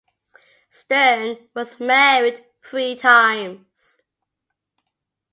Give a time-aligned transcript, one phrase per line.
[0.71, 4.01] Stern was married three times.